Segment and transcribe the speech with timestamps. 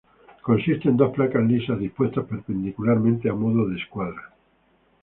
[0.41, 4.33] Consiste en dos placas lisas dispuestas perpendicularmente, a modo de escuadra.